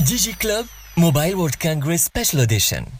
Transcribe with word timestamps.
DigiClub 0.00 0.68
Mobile 0.96 1.38
World 1.38 1.60
Congress 1.60 2.02
Special 2.02 2.40
Edition. 2.40 2.90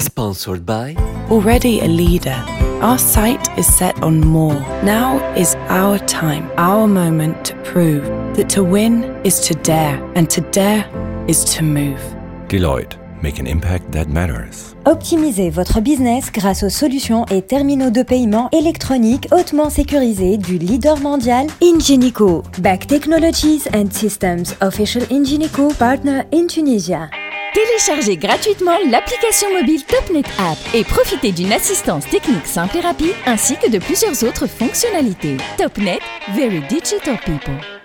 Sponsored 0.00 0.64
by 0.64 0.94
Already 1.30 1.80
a 1.80 1.88
leader, 1.88 2.42
our 2.80 2.96
sight 2.98 3.46
is 3.58 3.66
set 3.66 4.02
on 4.02 4.20
more. 4.20 4.54
Now 4.82 5.18
is 5.34 5.56
our 5.68 5.98
time, 5.98 6.50
our 6.56 6.86
moment 6.88 7.44
to 7.46 7.54
prove 7.64 8.04
that 8.36 8.48
to 8.50 8.64
win 8.64 9.04
is 9.24 9.40
to 9.40 9.54
dare, 9.54 10.02
and 10.14 10.30
to 10.30 10.40
dare 10.40 10.88
is 11.28 11.44
to 11.56 11.62
move. 11.62 12.00
Deloitte, 12.48 12.96
make 13.22 13.38
an 13.40 13.46
impact 13.46 13.90
that 13.92 14.06
matters. 14.06 14.74
Optimisez 14.84 15.50
votre 15.50 15.80
business 15.80 16.30
grâce 16.32 16.62
aux 16.62 16.68
solutions 16.68 17.24
et 17.26 17.42
terminaux 17.42 17.90
de 17.90 18.02
paiement 18.02 18.48
électroniques 18.52 19.28
hautement 19.32 19.70
sécurisés 19.70 20.36
du 20.36 20.58
leader 20.58 20.98
mondial 21.00 21.46
Ingenico. 21.62 22.42
Back 22.58 22.86
Technologies 22.86 23.62
and 23.74 23.90
Systems, 23.90 24.54
official 24.60 25.04
Ingenico 25.10 25.68
partner 25.78 26.22
in 26.32 26.46
Tunisia. 26.46 27.08
Téléchargez 27.54 28.16
gratuitement 28.16 28.76
l'application 28.90 29.48
mobile 29.52 29.82
TopNet 29.84 30.28
App 30.38 30.58
et 30.74 30.84
profitez 30.84 31.32
d'une 31.32 31.52
assistance 31.52 32.06
technique 32.06 32.46
simple 32.46 32.76
et 32.76 32.80
rapide 32.80 33.14
ainsi 33.26 33.56
que 33.56 33.70
de 33.70 33.78
plusieurs 33.78 34.22
autres 34.22 34.46
fonctionnalités. 34.46 35.38
TopNet, 35.56 36.00
very 36.34 36.60
digital 36.68 37.18
people. 37.24 37.77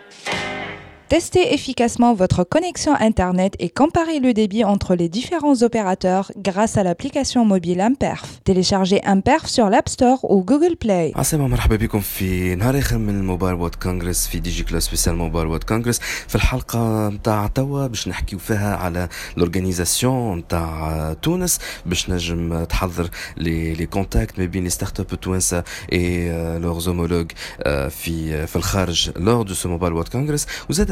Testez 1.09 1.53
efficacement 1.53 2.15
votre 2.15 2.43
connexion 2.43 2.93
Internet 2.95 3.55
et 3.59 3.69
comparez 3.69 4.19
le 4.19 4.33
débit 4.33 4.63
entre 4.63 4.95
les 4.95 5.09
différents 5.09 5.61
opérateurs 5.61 6.31
grâce 6.37 6.75
à 6.77 6.83
l'application 6.83 7.45
mobile 7.45 7.81
Amperf. 7.81 8.23
Téléchargez 8.43 8.99
Amperf 9.05 9.45
sur 9.47 9.69
l'App 9.69 9.89
Store 9.89 10.19
ou 10.23 10.43
Google 10.43 10.75
Play. 10.75 11.11
عاصمة 11.15 11.47
مرحبا 11.47 11.75
بكم 11.75 11.99
في 11.99 12.55
نهار 12.55 12.77
اخر 12.77 12.97
من 12.97 13.09
الموبايل 13.19 13.55
وورد 13.55 13.75
كونغرس 13.75 14.27
في 14.27 14.39
دي 14.39 14.49
جي 14.49 14.63
كلاس 14.63 14.83
سبيسيال 14.83 15.15
موبايل 15.15 15.47
وورد 15.47 15.63
كونغرس 15.63 15.99
في 16.27 16.35
الحلقه 16.35 17.09
نتاع 17.09 17.47
توا 17.47 17.87
باش 17.87 18.07
نحكيو 18.07 18.39
فيها 18.39 18.75
على 18.75 19.09
لورغانيزاسيون 19.37 20.37
نتاع 20.37 21.15
تونس 21.21 21.59
باش 21.85 22.09
نجم 22.09 22.63
تحضر 22.63 23.09
لي 23.37 23.73
لي 23.73 23.85
كونتاكت 23.85 24.39
ما 24.39 24.45
بين 24.45 24.63
لي 24.63 24.69
ستارت 24.69 24.99
اب 24.99 25.13
التوانسه 25.13 25.63
اي 25.93 26.29
لورز 26.59 26.87
هومولوج 26.87 27.31
في 27.89 28.47
في 28.47 28.55
الخارج 28.55 29.11
لور 29.15 29.43
دو 29.43 29.53
سو 29.53 29.69
موبايل 29.69 29.93
وورد 29.93 30.07
كونغرس 30.07 30.45
وزاد 30.69 30.91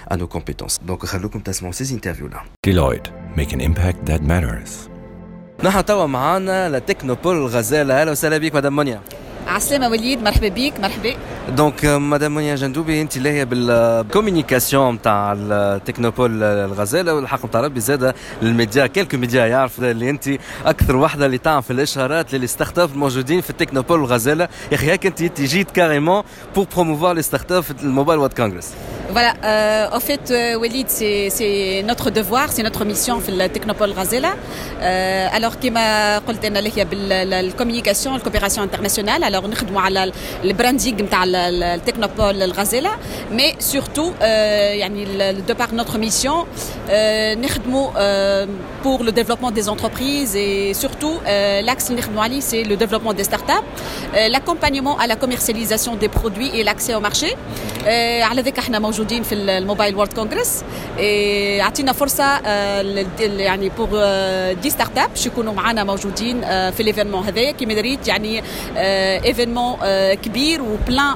à 0.09 0.17
nos 0.17 0.27
compétences. 0.27 0.79
Donc, 0.85 1.05
je 1.05 1.17
vais 1.17 1.27
vous 1.27 1.71
ces 1.71 1.93
interviews-là. 1.93 2.43
Deloitte, 2.65 3.11
make 3.35 3.53
an 3.53 3.59
impact 3.59 4.05
that 4.05 4.19
matters. 4.19 4.89
Nous 5.63 5.69
avons 5.69 6.07
la 6.47 6.81
Technopole 6.81 7.51
Gazelle. 7.51 7.91
Hello, 7.91 8.15
salut, 8.15 8.51
madame 8.51 8.73
Monia. 8.73 9.01
عسلامة 9.47 9.89
وليد 9.89 10.23
مرحبا 10.23 10.47
دونك 11.49 11.85
مدام 11.85 12.35
منيا 12.35 12.55
جندوبي 12.55 13.01
انت 13.01 13.17
اللي 13.17 13.29
هي 13.29 13.45
بالكوميونيكاسيون 13.45 14.93
نتاع 14.95 15.35
التكنوبول 15.37 16.43
الغزاله 16.43 17.13
والحق 17.13 17.45
نتاع 17.45 17.61
ربي 17.61 17.79
زاده 17.79 18.15
الميديا 18.41 18.87
كيلكو 18.87 19.17
ميديا 19.17 19.45
يعرف 19.45 19.79
اللي 19.79 20.09
انت 20.09 20.29
أكثر 20.65 20.95
وحده 20.95 21.25
اللي 21.25 21.37
تعمل 21.37 21.63
في 21.63 21.73
الاشهارات 21.73 22.33
للي 22.33 22.47
ستارت 22.47 22.79
اب 22.79 22.91
الموجودين 22.91 23.41
في 23.41 23.49
التكنوبول 23.49 23.99
الغزاله 23.99 24.43
يا 24.71 24.75
أخي 24.75 24.91
هيك 24.91 25.05
انت 25.05 25.41
جيت 25.41 25.71
كاريمون 25.71 26.23
بور 26.55 26.65
بروموفوار 26.75 27.15
لي 27.15 27.21
ستارت 27.21 27.51
اب 27.51 27.63
الموبايل 27.83 28.19
وورد 28.19 28.33
كونغرس 28.33 28.69
Voilà, 29.13 29.33
euh, 29.43 29.97
en 29.97 29.99
fait, 29.99 30.25
euh, 30.31 30.55
Walid, 30.61 30.89
c'est 30.89 31.83
notre 31.85 32.09
devoir, 32.11 32.45
c'est 32.49 32.63
notre 32.63 32.85
mission 32.85 33.19
في 33.19 33.29
التكنوبول 33.29 33.91
غازيلا. 33.91 34.33
Euh, 34.81 35.37
alors 35.37 35.55
كما 35.63 36.17
قلت 36.17 36.45
أنا 36.45 36.59
اللي 36.59 36.71
هي 36.77 36.85
بالكوميونيكاسيون 36.85 38.15
الكوبيراسيون 38.15 38.65
انترناسيونال 38.67 39.23
alors 39.23 39.45
نخدموا 39.45 39.81
على 39.81 40.11
البراندينغ 40.43 41.01
نتاع 41.01 41.23
le 41.49 41.79
technopole 41.79 42.51
Gazela, 42.55 42.91
mais 43.31 43.55
surtout, 43.59 44.11
euh, 44.21 45.33
de 45.47 45.53
par 45.53 45.73
notre 45.73 45.97
mission, 45.97 46.45
euh, 46.89 47.35
nous 47.35 47.89
euh, 47.95 48.45
pour 48.83 49.03
le 49.03 49.11
développement 49.11 49.51
des 49.51 49.69
entreprises 49.69 50.35
et 50.35 50.73
surtout 50.73 51.15
euh, 51.27 51.61
l'axe 51.61 51.91
Ali, 52.21 52.41
c'est 52.41 52.63
le 52.63 52.75
développement 52.75 53.13
des 53.13 53.23
startups, 53.23 53.51
euh, 54.15 54.27
l'accompagnement 54.29 54.97
à 54.97 55.07
la 55.07 55.15
commercialisation 55.15 55.95
des 55.95 56.09
produits 56.09 56.51
et 56.53 56.63
l'accès 56.63 56.93
au 56.93 56.99
marché. 56.99 57.35
Nous 57.83 57.87
euh, 57.87 58.21
sommes 58.73 58.85
aujourd'hui 58.85 59.21
dans 59.21 59.61
le 59.61 59.65
Mobile 59.65 59.95
World 59.95 60.13
Congress 60.13 60.63
et 60.99 61.59
nous 61.59 61.89
avons 61.89 61.93
force 61.93 62.21
pour 63.75 63.89
10 64.61 64.69
startups 64.69 65.13
qui 65.15 65.23
sont 65.23 65.31
aujourd'hui 65.93 66.33
dans 66.35 66.73
l'événement 66.85 67.23
qui 67.57 67.65
mérite 67.65 68.09
un 68.09 68.23
événement 69.23 69.79
كبير 70.23 70.61
وبلان 70.61 71.15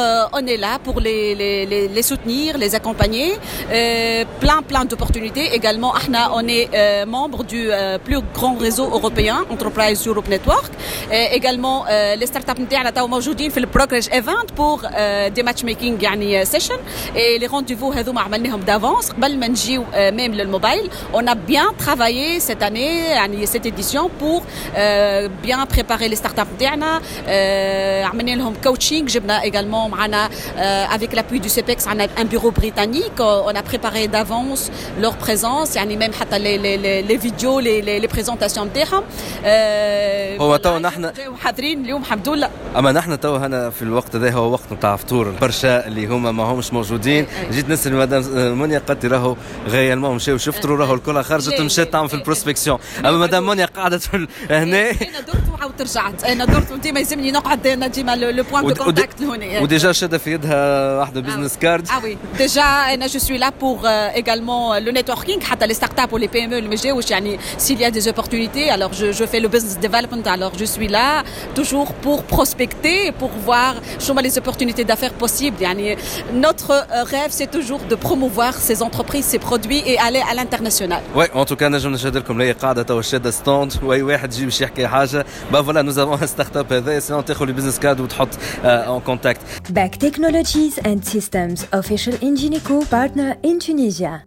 Euh, 0.01 0.37
on 0.39 0.43
est 0.53 0.57
là 0.67 0.73
pour 0.85 0.97
les, 0.99 2.03
soutenir, 2.09 2.57
les 2.63 2.71
accompagner. 2.79 3.29
Euh, 3.33 4.25
plein, 4.43 4.59
plein 4.69 4.85
d'opportunités. 4.89 5.47
Également, 5.59 5.91
Ahna, 5.99 6.23
on 6.39 6.45
est 6.57 6.67
euh, 6.73 7.05
membre 7.17 7.43
du 7.53 7.61
plus 8.05 8.21
grand 8.37 8.55
réseau 8.65 8.87
européen, 8.97 9.37
Enterprise 9.53 9.99
Europe 10.07 10.29
Network. 10.35 10.71
Et 11.17 11.25
également, 11.39 11.77
les 12.19 12.27
startups 12.31 12.61
نتاعنا 12.61 12.89
توا 12.89 13.07
موجودين 13.07 13.49
في 13.49 13.57
البروجريش 13.57 14.09
ايفنت 14.09 14.53
بور 14.57 14.81
دي 15.27 15.43
ماتش 15.43 15.63
ميكينغ 15.63 16.03
يعني 16.03 16.45
سيشن 16.45 16.77
اي 17.15 17.37
لي 17.37 17.45
رونديفو 17.45 17.91
هذوما 17.91 18.21
عملناهم 18.21 18.61
d'avance 18.65 19.11
قبل 19.11 19.37
ما 19.37 19.47
نجيو 19.47 19.85
ميم 19.95 20.33
للموبايل 20.33 20.89
on 21.13 21.27
a 21.27 21.35
bien 21.35 21.65
travaillé 21.77 22.39
cette 22.39 22.63
année 22.63 22.91
cette 23.45 23.65
édition 23.65 24.09
pour 24.19 24.43
bien 25.43 25.65
préparer 25.65 26.07
les 26.09 26.15
startups 26.15 26.53
نتاعنا 26.55 27.01
عملنا 28.05 28.31
لهم 28.31 28.53
coaching 28.65 29.05
également 29.43 29.90
معنا 29.91 30.29
euh, 30.29 30.95
avec 30.95 31.13
l'appui 31.15 31.39
du 31.39 31.49
CPEX 31.49 31.87
عندنا 31.87 32.07
un 32.17 32.25
bureau 32.33 32.51
britannique 32.51 33.19
on 33.19 33.55
a 33.55 33.63
préparé 33.71 34.07
d'avance 34.07 34.63
leur 35.01 35.15
présence 35.25 35.75
يعني 35.75 35.97
même 35.97 36.13
حتى 36.13 36.39
les 36.39 36.57
les 36.57 37.01
les, 37.09 37.17
vidéos 37.17 37.59
les 37.59 37.81
les, 37.81 37.99
les 37.99 38.07
présentations 38.07 38.63
نتاعهم 38.63 39.03
euh, 39.43 40.41
هو 40.41 40.55
تو 40.55 40.77
نحن 40.77 41.11
حاضرين 41.41 41.85
اليوم 41.85 42.01
الحمد 42.01 42.29
لله 42.29 42.49
أما 42.77 42.91
نحن 42.91 43.19
تو 43.19 43.35
هنا 43.35 43.69
في 43.69 43.81
الوقت 43.81 44.15
هذا 44.15 44.31
هو 44.31 44.51
وقت 44.51 44.73
نتاع 44.73 44.95
فطور 44.95 45.29
برشا 45.41 45.87
اللي 45.87 46.07
هما 46.07 46.31
ما 46.31 46.43
همش 46.43 46.73
موجودين. 46.73 47.27
جيت 47.51 47.69
نسأل 47.69 47.95
مدام 47.95 48.59
منيا 48.59 48.79
قالت 48.87 49.05
راهو 49.05 49.35
غيالمون 49.67 50.15
مشاو 50.15 50.37
شفتوا 50.37 50.77
راهو 50.77 50.93
الكل 50.93 51.23
خرجت 51.23 51.61
مشات 51.61 51.91
تعمل 51.93 52.09
في 52.09 52.13
البروسبكسيون. 52.13 52.79
أما 52.99 53.17
مدام 53.17 53.45
منيا 53.45 53.65
قعدت 53.65 54.15
هنا 54.15 54.27
أنا 54.51 55.21
درت 55.27 55.49
وعاودت 55.53 55.81
رجعت 55.81 56.23
أنا 56.23 56.45
درت 56.45 56.73
ديما 56.73 56.99
يلزمني 56.99 57.31
نقعد 57.31 57.67
أنا 57.67 57.87
ديما 57.87 58.15
لو 58.15 58.43
بوان 58.43 58.67
دو 58.67 58.83
كونتاكت 58.83 59.21
لهنا 59.21 59.59
déjà 59.81 60.05
euh, 60.45 61.03
ah, 61.03 61.09
ah 61.89 61.99
oui, 62.03 62.17
déjà 62.37 62.93
eh 62.93 62.97
ben, 62.97 63.09
je 63.09 63.17
suis 63.17 63.37
là 63.37 63.51
pour 63.51 63.81
euh, 63.85 64.09
également 64.15 64.73
euh, 64.73 64.79
le 64.79 64.91
networking, 64.91 65.39
les 65.67 65.73
startups 65.73 66.07
pour 66.07 66.19
les 66.19 66.27
PME, 66.27 66.59
le 66.61 66.69
s'il 67.57 67.79
y 67.79 67.85
a 67.85 67.91
des 67.91 68.07
opportunités, 68.07 68.69
alors 68.69 68.93
je, 68.93 69.25
fais 69.25 69.39
le 69.39 69.47
business 69.47 69.79
development, 69.79 70.25
alors 70.27 70.51
je 70.57 70.65
suis 70.65 70.87
là 70.87 71.23
toujours 71.55 71.93
pour 71.93 72.23
prospecter, 72.23 73.11
pour 73.11 73.29
voir 73.29 73.75
les 74.21 74.37
opportunités 74.37 74.83
d'affaires 74.83 75.13
possibles. 75.13 75.57
Notre 76.33 76.85
rêve, 77.13 77.29
c'est 77.29 77.49
toujours 77.49 77.79
de 77.89 77.95
promouvoir 77.95 78.53
ces 78.53 78.83
entreprises, 78.83 79.25
ces 79.25 79.39
produits 79.39 79.81
et 79.85 79.97
aller 79.97 80.21
à 80.29 80.33
l'international. 80.33 81.01
Oui, 81.15 81.25
en 81.33 81.45
tout 81.45 81.55
cas, 81.55 81.69
nous 81.69 81.85
avons 81.85 81.95
un 81.95 83.31
stand, 83.31 83.73
bah 85.51 85.61
voilà, 85.61 85.83
nous 85.83 85.97
avons 85.99 86.21
un 86.21 86.27
startup, 86.27 86.67
c'est 86.99 87.13
un 87.13 87.45
business 87.45 87.79
card 87.79 87.95
où 87.99 88.07
tu 88.07 88.15
en 88.87 88.99
contact. 88.99 89.41
اون 89.71 89.89
Back 89.89 89.95
Technologies 89.97 90.77
and 90.85 91.05
Systems, 91.05 91.59
official 91.73 92.15
Ingenico 92.21 92.85
partner 92.89 93.37
in 93.43 93.59
Tunisia. 93.59 94.21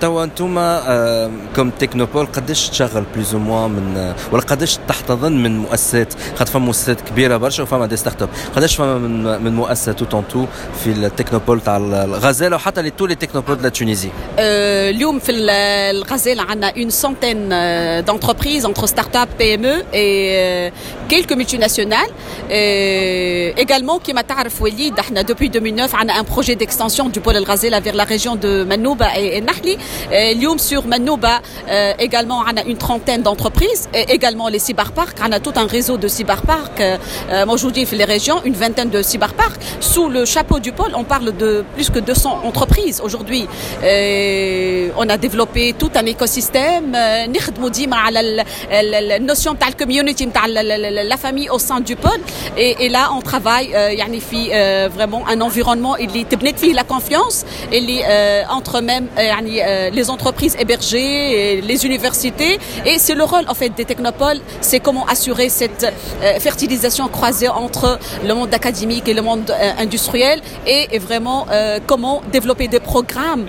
توا 0.00 0.24
انتوما 0.24 1.30
كوم 1.56 1.70
تكنوبول 1.70 2.26
قداش 2.26 2.68
تشغل 2.68 3.04
بلوز 3.14 3.34
أو 3.34 3.40
موان 3.40 3.70
من 3.70 4.14
ولا 4.32 4.42
قداش 4.42 4.78
تحتضن 4.88 5.32
من 5.32 5.58
مؤسسات 5.58 6.14
خاطر 6.36 6.52
فما 6.52 6.64
مؤسسات 6.64 7.00
كبيرة 7.00 7.36
برشا 7.36 7.62
وفما 7.62 7.86
دي 7.86 7.96
ستارت 7.96 8.22
اب 8.22 8.28
قداش 8.56 8.76
فما 8.76 8.98
من 8.98 9.42
من 9.44 9.54
مؤسسة 9.54 9.92
تو 9.92 10.18
ان 10.18 10.24
تو 10.28 10.46
في 10.84 10.90
التكنوبول 10.90 11.60
تاع 11.60 11.76
الغزاله 11.76 12.56
وحتى 12.56 12.82
لي 12.82 12.90
تو 12.90 13.06
لي 13.06 13.14
تكنوبول 13.14 13.58
de 13.58 13.62
la 13.62 13.78
Tunisie 13.78 14.38
اليوم 14.38 15.18
في 15.18 15.32
الغزاله 15.32 16.42
عندنا 16.42 16.72
une 16.72 16.90
centaine 16.90 17.48
d'entreprises 18.06 18.64
entre 18.66 18.86
start-up, 18.88 19.28
PME 19.38 19.74
et 19.92 20.70
quelques 21.08 21.32
multinationales. 21.32 22.12
Et 22.50 23.54
également, 23.64 23.98
qui 24.04 24.12
m'a 24.12 24.24
Depuis 24.64 25.50
2009, 25.50 25.92
on 25.92 26.08
a 26.08 26.18
un 26.18 26.24
projet 26.24 26.54
d'extension 26.54 27.10
du 27.10 27.20
pôle 27.20 27.36
El 27.36 27.44
Ghazela 27.44 27.80
vers 27.80 27.94
la 27.94 28.04
région 28.04 28.34
de 28.34 28.64
Manouba 28.64 29.08
et, 29.18 29.36
et 29.36 29.40
Nahli. 29.42 29.76
Sur 30.58 30.86
Manouba, 30.86 31.42
euh, 31.68 31.92
également, 31.98 32.42
on 32.50 32.56
a 32.56 32.64
une 32.64 32.78
trentaine 32.78 33.20
d'entreprises, 33.20 33.88
et 33.92 34.12
également 34.12 34.48
les 34.48 34.58
cyberparks. 34.58 35.18
On 35.22 35.32
a 35.32 35.40
tout 35.40 35.52
un 35.56 35.66
réseau 35.66 35.98
de 35.98 36.08
cyberparks, 36.08 36.80
euh, 36.80 36.96
euh, 37.30 37.46
aujourd'hui, 37.46 37.86
les 37.92 38.04
régions, 38.04 38.40
une 38.44 38.54
vingtaine 38.54 38.88
de 38.88 39.02
cyberparks. 39.02 39.60
Sous 39.80 40.08
le 40.08 40.24
chapeau 40.24 40.60
du 40.60 40.72
pôle, 40.72 40.92
on 40.94 41.04
parle 41.04 41.36
de 41.36 41.64
plus 41.74 41.90
que 41.90 41.98
200 41.98 42.40
entreprises 42.44 43.02
aujourd'hui. 43.04 43.46
On 44.96 45.08
a 45.08 45.16
développé 45.18 45.74
tout 45.78 45.90
un 45.94 46.06
écosystème. 46.06 46.96
نخدموا 47.28 47.68
ديما 47.68 47.96
على 47.96 48.44
النوسيون 49.16 49.58
تاع 49.58 49.68
الكوميونيتي 49.68 50.26
تاع 50.26 50.46
la 50.46 51.16
famille 51.16 51.48
au 51.50 51.58
sein 51.58 51.80
du 51.80 51.96
pôle 51.96 52.20
et, 52.56 52.88
là 52.88 53.10
on 53.16 53.20
travaille 53.20 53.74
euh, 54.54 54.88
vraiment 54.88 55.22
un 55.26 55.40
environnement 55.40 55.96
il 55.96 56.26
تبنت 56.26 56.58
فيه 56.58 56.74
la 56.74 56.84
confiance 56.84 57.44
euh, 57.72 58.42
entre 58.58 58.80
même 58.80 59.06
euh, 59.18 59.90
les 59.90 60.10
entreprises 60.10 60.54
hébergées 60.62 61.60
les 61.70 61.86
universités 61.86 62.60
et 62.86 62.96
c'est 62.98 63.16
le 63.22 63.24
rôle 63.24 63.46
en 63.48 63.54
fait 63.54 63.70
des 63.70 63.84
technopoles 63.84 64.40
c'est 64.60 64.80
comment 64.86 65.06
assurer 65.06 65.48
cette 65.48 65.86
fertilisation 66.46 67.08
croisée 67.08 67.48
entre 67.48 67.98
le 68.28 68.32
monde 68.38 68.52
académique 68.54 69.06
et 69.08 69.14
le 69.20 69.22
monde 69.22 69.48
industriel 69.84 70.40
et, 70.66 70.98
vraiment 71.08 71.40
comment 71.90 72.16
développer 72.36 72.68
des 72.74 72.82
programmes 72.92 73.46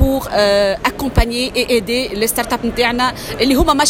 pour 0.00 0.28
accompagner 0.90 1.44
et 1.60 1.64
aider 1.76 2.02
les 2.20 2.28
startups 2.34 2.64
نتاعنا 2.64 3.14
اللي 3.40 3.54
هما 3.54 3.74
ما 3.74 3.84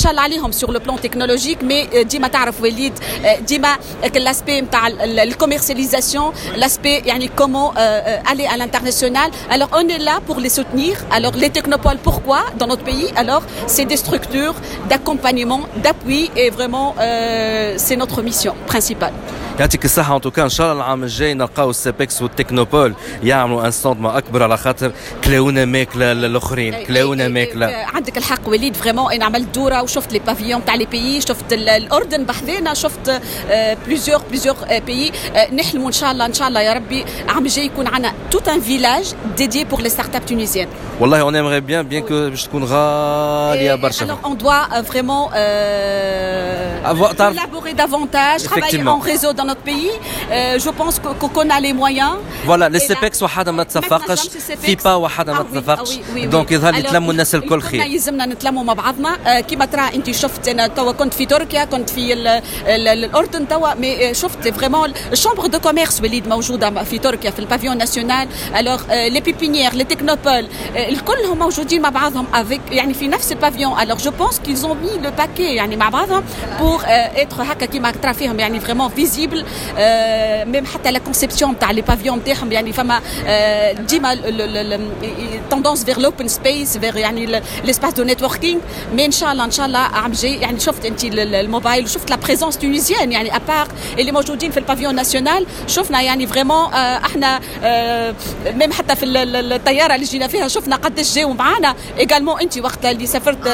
sur 0.61 0.71
le 0.77 0.81
plan 0.87 0.97
technologique 1.07 1.63
mais 1.71 1.97
ديما 1.97 2.29
تعرف 2.29 2.63
وليد 2.63 2.93
ديما 3.41 3.73
l'aspect 4.05 4.63
نتاع 4.63 4.87
الكوميرسياليزاسيون 4.89 6.33
l'aspect 6.57 7.03
yani, 7.07 7.29
comment 7.29 7.73
euh, 7.77 8.01
euh, 8.07 8.31
aller 8.31 8.47
à 8.47 8.57
l'international. 8.57 9.31
Alors 9.51 9.69
on 9.73 9.87
est 9.89 9.99
là 9.99 10.21
pour 10.27 10.41
les 10.41 10.49
soutenir. 10.49 10.97
Alors 11.11 11.33
les 11.33 11.51
technopoles, 11.51 11.99
pourquoi 12.03 12.41
dans 12.59 12.67
notre 12.67 12.85
pays? 12.85 13.09
Alors 13.17 13.43
c'est 13.67 13.85
des 13.85 13.97
structures 13.97 14.55
d'accompagnement, 14.89 15.61
d'appui 15.83 16.31
et 16.37 16.51
vraiment 16.51 16.95
euh, 17.01 17.75
c'est 17.77 17.97
notre 17.97 18.23
mission 18.23 18.55
principale. 18.67 19.13
يعطيك 19.61 19.85
الصحة. 19.85 20.17
ان 20.17 20.21
توكا 20.21 20.43
إن 20.45 20.49
شاء 20.49 20.73
الله 20.73 20.85
العام 20.85 21.03
الجاي 21.03 21.35
نلقاو 21.35 21.71
السيبكس 21.71 22.23
والتكنوبول 22.23 22.95
يعملوا 23.23 23.67
ان 23.67 23.71
ستاند 23.71 24.01
ما 24.01 24.19
أكبر 24.19 24.43
على 24.43 24.57
خاطر 24.57 24.93
كلاونا 25.25 25.65
ماكلة 25.65 26.13
للآخرين 26.13 26.85
كلاونا 26.85 27.29
ماكلة. 27.29 27.67
عندك 27.67 28.19
الحق 28.19 28.49
وليد 28.49 28.77
فريمون 28.77 29.13
أنا 29.13 29.25
عملت 29.25 29.55
دورة 29.55 29.83
وشفت 29.83 30.13
لي 30.13 30.19
بافيون 30.19 30.65
تاع 30.65 30.75
لي 30.75 30.85
بيي 30.85 31.21
شفت 31.21 31.53
الأردن 31.53 32.25
بحذانا 32.25 32.75
شفت 32.75 33.23
بليزيور 33.87 34.23
بليزيور 34.31 34.57
بيي 34.87 35.13
نحلموا 35.53 35.87
إن 35.87 35.93
شاء 35.93 36.13
الله 36.13 36.27
إن 36.27 36.35
شاء 36.35 36.49
الله 36.49 36.61
يا 36.61 36.73
ربي. 36.73 37.05
عام 37.29 37.47
الجاي 37.47 37.67
يكون 37.67 37.87
عندنا 37.87 38.13
توت 38.31 38.49
ان 38.49 38.61
فيلاج 38.61 39.15
ديدي 39.37 39.65
بور 39.65 39.81
لي 39.81 39.89
ستارت 39.89 40.15
اب 40.15 40.27
تونيزيان 40.27 40.69
والله 41.01 41.21
اون 41.21 41.37
ايمري 41.37 41.61
بيان 41.61 41.89
بيان 41.89 42.03
كو 42.03 42.31
باش 42.31 42.45
تكون 42.45 42.65
غالية 42.65 43.75
برشا 43.75 44.07
alors 44.07 44.29
on 44.29 44.35
doit 44.35 44.83
vraiment 44.91 45.31
collaborer 47.17 47.75
davantage 47.75 48.43
travailler 48.43 48.83
en 48.89 48.99
réseau 48.99 49.33
dans 49.33 49.46
notre 49.47 49.63
pays. 49.63 49.91
Euh, 50.31 50.59
je 50.59 50.71
pense 50.71 51.01
qu'on 51.01 51.51
a 51.51 51.61
les 51.61 51.73
moyens. 51.73 52.15
Voilà, 52.45 52.69
les 52.69 52.81
CPEX 52.81 53.19
sont 53.19 53.27
un 53.37 53.59
Donc, 56.35 56.47
ils 56.51 56.63
ont 56.65 56.69
été 56.69 56.79
été 56.79 56.87
très 56.87 56.99
été 56.99 57.57
très 57.67 57.81
été 57.83 58.77
été 59.95 60.13
été 64.39 64.49
été 64.49 64.67
la 65.11 65.17
chambre 65.17 65.49
de 65.49 65.59
commerce 65.59 66.01
qui 66.01 67.27
est 67.27 67.41
le 67.41 67.47
pavillon. 67.47 67.75
Alors, 68.55 68.81
euh, 68.91 69.09
les 69.09 69.21
pépinières, 69.21 69.75
les 69.75 69.85
ils 69.85 71.03
euh, 71.07 72.29
avec 72.33 72.61
pavillon. 73.41 73.75
Alors, 73.77 73.99
je 73.99 74.11
pense 74.11 74.39
qu'ils 74.39 74.67
ont 74.67 74.75
mis 74.75 74.97
le 75.03 75.11
paquet 75.11 75.59
pour 76.59 76.83
être 77.17 77.41
vraiment 78.59 78.89
visibles. 78.89 79.36
ميم 80.45 80.67
حتى 80.67 80.91
لا 80.91 80.99
كونسيبسيون 80.99 81.59
تاع 81.59 81.71
لي 81.71 81.81
بافيون 81.81 82.19
نتاعهم 82.19 82.53
يعني 82.53 82.73
فما 82.73 83.01
ديما 83.89 84.15
تندونس 85.51 85.85
فيغ 85.85 86.01
لوبن 86.01 86.29
سبيس 86.29 86.79
فيغ 86.79 86.97
يعني 86.97 87.43
ليسباس 87.65 87.93
دو 87.93 88.05
نيتوركينغ 88.05 88.61
مي 88.95 89.07
ان 89.07 89.11
شاء 89.11 89.33
الله 89.33 89.45
ان 89.45 89.51
شاء 89.51 89.67
الله 89.67 89.79
عام 89.79 90.13
جاي 90.13 90.35
يعني 90.35 90.61
شفت 90.61 90.85
انت 90.85 91.05
الموبايل 91.05 91.85
وشفت 91.85 92.11
لا 92.11 92.17
بريزونس 92.17 92.59
تونيزيان 92.59 93.13
يعني 93.13 93.37
ابار 93.37 93.69
اللي 93.99 94.13
موجودين 94.13 94.51
في 94.51 94.57
البافيون 94.57 94.95
ناسيونال 94.95 95.47
شفنا 95.67 96.03
يعني 96.03 96.27
فريمون 96.27 96.73
إحنا 96.75 97.41
ميم 98.55 98.73
حتى 98.73 98.97
في 98.97 99.07
الطياره 99.07 99.95
اللي 99.95 100.07
جينا 100.07 100.29
فيها 100.29 100.49
شفنا 100.49 100.77
قداش 100.77 101.15
جاوا 101.15 101.35
معانا 101.35 101.75
ايجالمون 101.99 102.41
انت 102.41 102.59
وقت 102.59 102.85
اللي 102.85 103.07
سافرت 103.07 103.47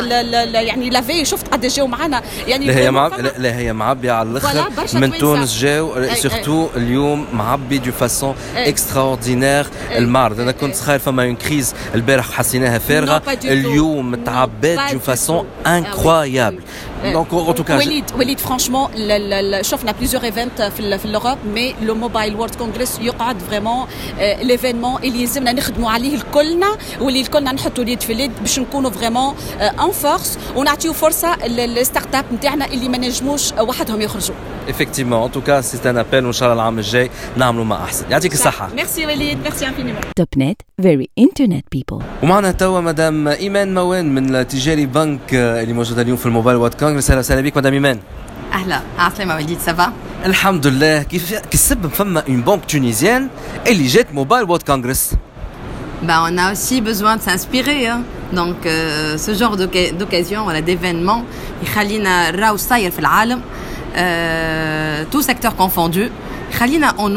يعني 0.55 0.90
لافي 0.90 1.25
شفت 1.25 1.49
قداش 1.49 1.76
جاوا 1.76 1.88
معانا 1.88 2.23
يعني 2.49 2.67
لا 2.67 2.76
هي 2.76 2.90
معب... 2.90 3.12
لا 3.38 3.56
هي 3.56 3.73
معبيه 3.73 4.12
على 4.12 4.31
الآخر 4.31 4.70
من 4.94 5.19
تونس 5.19 5.58
جاو 5.72 6.14
سورتو 6.14 6.69
اليوم 6.76 7.26
معبي 7.32 7.78
دو 7.78 7.92
فاسون 7.92 8.34
اكستراوردينير 8.56 9.66
المعرض 9.96 10.40
أنا 10.40 10.52
كنت 10.52 10.76
خايل 10.76 11.00
فما 11.00 11.22
اون 11.24 11.36
كريز 11.36 11.74
البارح 11.94 12.32
حسيناها 12.32 12.78
فارغه 12.78 13.22
اليوم 13.44 14.14
تعبات 14.14 14.92
دو 14.92 14.98
فاسون 14.98 15.46
انكرويابل 15.66 16.60
Eh, 17.04 17.12
Donc, 17.12 17.32
en 17.32 17.52
tout 17.52 17.64
cas. 17.64 17.78
Franchement, 18.38 18.90
le, 18.96 19.62
je 19.62 19.88
a 19.88 19.94
plusieurs 19.94 20.25
événements 20.25 20.52
en 20.58 20.62
euh, 20.62 21.12
l'Europe, 21.12 21.38
mais 21.54 21.75
le 21.82 21.94
Mobile 21.94 22.34
World 22.37 22.56
Congress, 22.56 22.99
il 23.00 23.06
y 23.06 23.10
a 23.10 23.34
vraiment 23.49 23.87
euh, 24.20 24.34
l'événement. 24.43 24.99
Il 25.02 25.16
y 25.20 25.25
a 25.25 25.26
des 25.26 25.60
gens 25.60 25.72
qui 25.72 25.81
ont 25.81 25.90
été 25.90 26.04
en 26.04 26.08
train 26.08 26.12
de 26.12 26.19
se 26.19 26.25
faire. 26.25 26.76
Et 27.00 27.10
les 27.10 27.25
gens 27.25 27.31
qui 27.31 27.81
ont 27.81 27.87
été 27.87 27.99
en 27.99 28.10
train 28.10 28.25
de 28.25 28.38
ils 28.44 28.60
ont 28.60 28.86
en 28.86 28.91
train 28.91 29.08
de 29.88 30.56
on 30.56 30.65
a 30.67 30.76
force 30.93 31.24
les 31.48 31.84
startups 31.84 32.29
qui 32.41 32.48
ont 32.48 32.55
été 32.55 33.38
en 33.58 34.32
Effectivement, 34.69 35.24
en 35.24 35.29
tout 35.29 35.41
cas, 35.41 35.60
c'est 35.62 35.84
un 35.86 35.96
appel. 35.96 36.24
Merci, 38.76 39.05
Merci 39.43 39.65
infiniment. 39.65 40.00
Topnet, 40.15 40.56
very 40.79 41.08
internet 41.19 41.65
people. 41.70 41.98
Madame 42.22 43.34
de 44.26 44.32
la 44.32 44.44
qui 45.26 45.36
euh, 45.36 45.60
est 45.62 45.72
aujourd'hui 45.72 46.12
Mobile 46.31 46.56
World 46.56 46.76
Congress. 46.76 46.92
اهلا 46.99 47.19
وسهلا 47.19 47.41
بك 47.41 47.56
مدام 47.56 47.72
ايمان 47.72 47.99
اهلا 48.53 48.81
عسلامة 48.99 49.34
وليد 49.34 49.58
سافا 49.58 49.93
الحمد 50.27 50.67
لله 50.67 51.03
كيف 51.03 51.34
فما 51.89 52.22
اون 52.29 52.61
تونيزيان 52.67 53.29
اللي 53.67 53.87
جات 53.87 54.15
موبايل 54.15 54.44
وورد 54.44 54.63
كونغرس 54.63 55.15
Bah, 56.08 56.25
on 56.29 56.37
a 56.37 56.51
aussi 56.51 56.81
besoin 56.81 57.17
de 57.17 57.22
s'inspirer. 57.22 57.87
Hein. 57.87 58.03
Donc, 58.32 58.67
euh, 58.67 59.17
ce 59.17 59.34
genre 59.34 59.56
d'occasion, 59.56 60.43
voilà, 60.43 60.61
d'événements, 60.61 61.22
euh, 63.96 65.05
tout 65.13 65.22
on, 66.99 67.11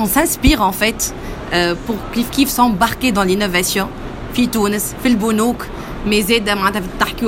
on 0.00 0.06
s'inspire 0.06 0.60
en 0.60 0.72
fait 0.72 1.14
euh, 1.54 1.74
pour 1.86 1.96
kif 2.12 2.28
kif 2.30 2.48
s'embarquer 2.50 3.10
dans 3.10 3.22
l'innovation. 3.22 3.88
Tunis, 4.34 4.94
mes 6.06 6.30
aides 6.30 6.44
demandent 6.44 6.76
à 6.76 6.80
faire 6.80 7.16
qui 7.16 7.24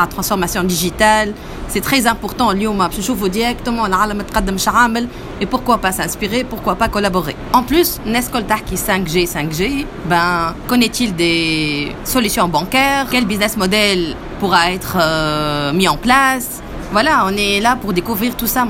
la 0.00 0.06
transformation 0.06 0.62
digitale. 0.62 1.32
C'est 1.68 1.80
très 1.80 2.06
important 2.06 2.48
au 2.48 2.52
lieu 2.52 2.68
ma 2.74 2.90
je 2.90 3.12
dire 3.12 3.28
directement 3.28 3.88
dans 3.88 4.04
la 4.04 4.14
même 4.14 4.26
cadence 4.26 4.66
à. 4.66 5.08
Et 5.40 5.46
pourquoi 5.46 5.78
pas 5.78 5.92
s'inspirer? 5.92 6.44
Pourquoi 6.44 6.74
pas 6.74 6.88
collaborer? 6.88 7.36
En 7.54 7.62
plus, 7.62 8.00
n'est-ce 8.04 8.30
qu'au 8.30 8.40
qui 8.66 8.74
5G 8.74 9.26
5G, 9.26 9.86
ben, 10.06 10.54
connaît-il 10.66 11.14
des 11.14 11.92
solutions 12.04 12.48
bancaires? 12.48 13.06
Quel 13.10 13.24
business 13.24 13.56
model 13.56 14.14
pourra 14.40 14.72
être 14.72 14.98
euh, 15.00 15.72
mis 15.72 15.88
en 15.88 15.96
place? 15.96 16.62
Voilà, 16.92 17.24
on 17.26 17.34
est 17.36 17.60
là 17.60 17.76
pour 17.76 17.92
découvrir 17.92 18.36
tout 18.36 18.46
ça. 18.46 18.66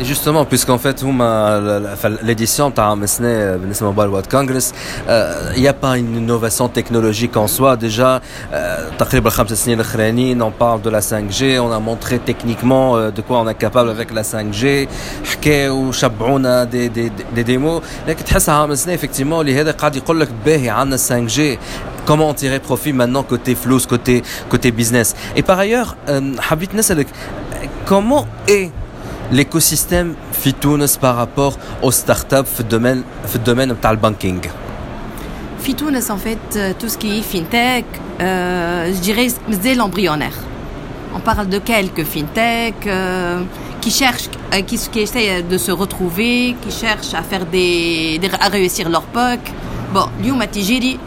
Justement, 0.00 0.44
puisqu'en 0.44 0.78
fait, 0.78 1.04
l'édition 2.22 2.70
Mobile 3.84 4.08
World 4.08 4.28
Congress, 4.28 4.74
il 5.54 5.60
n'y 5.60 5.68
a 5.68 5.72
pas 5.72 5.96
une 5.96 6.16
innovation 6.16 6.68
technologique 6.68 7.36
en 7.36 7.46
soi. 7.46 7.76
Déjà, 7.76 8.20
on 10.42 10.50
parle 10.50 10.82
de 10.82 10.90
la 10.90 11.00
5G, 11.00 11.60
on 11.60 11.70
a 11.70 11.78
montré 11.78 12.18
techniquement 12.18 12.98
de 13.10 13.20
quoi 13.20 13.38
on 13.38 13.48
est 13.48 13.54
capable 13.54 13.88
avec 13.88 14.12
la 14.12 14.22
5G, 14.22 14.88
ou 15.70 15.92
des, 16.66 16.88
des, 16.88 17.12
des 17.32 17.44
démos. 17.44 17.80
effectivement, 18.94 19.42
les 19.42 19.54
la 20.90 20.96
5G 20.96 21.58
comment 22.04 22.34
tirer 22.34 22.60
profit 22.60 22.92
maintenant 22.92 23.22
côté 23.22 23.54
flou, 23.54 23.78
côté, 23.88 24.22
côté 24.48 24.72
business? 24.72 25.14
Et 25.36 25.42
par 25.42 25.58
ailleurs, 25.58 25.96
comment 27.86 28.26
est 28.48 28.70
l'écosystème 29.32 30.14
في 30.32 30.52
par 31.00 31.16
rapport 31.16 31.58
aux 31.82 31.90
startups 31.90 32.44
في 32.54 32.60
الدومين 32.60 33.04
في 33.28 33.36
الدومين 33.36 33.72
بتاع 33.72 33.90
البانكينغ 33.90 34.40
en 36.10 36.18
fait 36.18 36.56
euh, 36.56 36.72
tout 36.78 36.88
ce 36.88 36.98
qui 36.98 37.18
est 37.18 37.22
fintech 37.22 37.86
euh, 38.20 38.92
je 38.94 39.00
dirais 39.00 39.28
c'est 39.62 39.74
l'embryonnaire. 39.74 40.36
On 41.16 41.20
parle 41.20 41.48
de 41.48 41.58
quelques 41.58 42.04
fintech 42.04 42.74
euh, 42.86 43.40
qui 43.80 43.90
cherchent 43.90 44.28
euh, 44.52 44.60
qui, 44.62 44.76
qui 44.92 45.00
essayent 45.00 45.42
de 45.42 45.58
se 45.58 45.72
retrouver 45.72 46.54
qui 46.62 46.70
cherchent 46.70 47.14
à 47.14 47.22
faire 47.22 47.46
des, 47.46 48.20
à 48.40 48.48
réussir 48.48 48.88
leur 48.88 49.02
POC. 49.02 49.40
Bon 49.94 50.06
اليوم 50.20 50.44
تجيري 50.44 50.98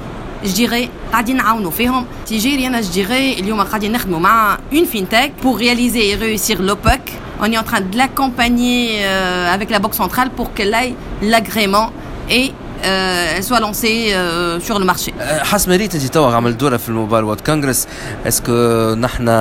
je 0.43 0.49
dirais 0.53 0.89
قاعدين 1.11 1.37
نعاونوا 1.37 1.71
فيهم 1.71 2.05
تجيري 2.25 2.67
انا 2.67 2.81
je 2.81 2.85
dirais 2.85 3.39
اليوم 3.39 3.61
قاعدين 3.61 3.91
نخدموا 3.91 4.19
مع 4.19 4.57
une 4.73 4.85
fintech 4.85 5.31
pour 5.41 5.57
réaliser 5.57 6.09
et 6.09 6.15
réussir 6.15 6.61
l'OPEC 6.61 7.01
on 7.41 7.51
est 7.51 7.57
en 7.57 7.63
train 7.63 7.81
de 7.81 7.97
l'accompagner 7.97 8.99
euh, 9.03 9.53
avec 9.53 9.69
la 9.69 9.79
Banque 9.79 9.93
centrale 9.95 10.29
pour 10.31 10.53
qu'elle 10.53 10.73
aille 10.73 10.95
l'agrément 11.21 11.91
et 12.29 12.51
euh, 12.83 13.33
elle 13.37 13.43
soit 13.43 13.59
lancée 13.59 14.13
euh, 14.13 14.59
sur 14.59 14.77
le 14.79 14.85
marché. 14.85 15.13
Tu 15.13 16.09
Dora, 16.09 16.41
le 16.41 17.35
Congress, 17.43 17.87
est-ce 18.25 18.41
que 18.41 18.95
nous 18.95 19.07
sommes 19.07 19.39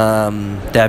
très 0.70 0.88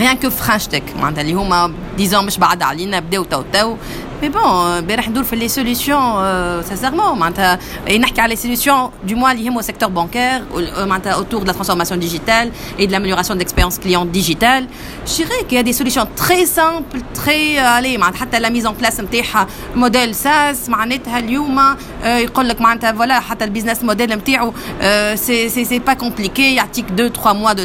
bien, 0.00 0.16
qui 0.16 0.30
sont 0.30 0.52
هكا 1.06 1.87
disons, 1.98 2.20
je 2.20 2.26
ne 2.26 2.30
sais 2.30 2.40
pas, 2.40 2.54
mais 4.20 4.30
bon, 4.30 4.40
euh, 4.42 4.82
ben, 4.82 5.00
les 5.36 5.48
solutions, 5.48 6.18
euh, 6.18 6.60
sincèrement, 6.62 7.16
et 7.86 7.98
euh, 7.98 8.26
les 8.28 8.36
solutions 8.36 8.90
du 9.04 9.14
moins 9.14 9.32
au 9.56 9.62
secteur 9.62 9.90
bancaire, 9.90 10.42
autour 11.20 11.42
de 11.42 11.46
la 11.46 11.54
transformation 11.54 11.96
digitale 11.96 12.50
et 12.78 12.88
de 12.88 12.92
l'amélioration 12.92 13.34
de 13.34 13.38
l'expérience 13.38 13.78
client 13.78 14.04
digitale, 14.04 14.64
je 15.06 15.14
dirais 15.14 15.44
qu'il 15.46 15.56
y 15.56 15.60
a 15.60 15.62
des 15.62 15.72
solutions 15.72 16.06
très 16.16 16.46
simples, 16.46 16.98
très... 17.14 17.58
Allez, 17.58 17.96
j'ai 17.96 18.66
en 18.66 18.74
place 18.74 18.98
un 18.98 19.04
modèle, 19.76 20.14
ça, 20.14 20.52
c'est 25.64 25.80
pas 25.80 25.94
compliqué, 25.94 26.50
il 26.50 26.54
deux, 26.92 27.10
trois 27.10 27.34
mois 27.34 27.54
de 27.54 27.64